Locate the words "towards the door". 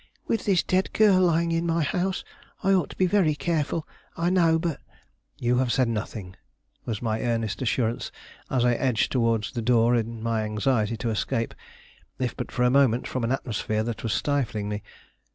9.11-9.93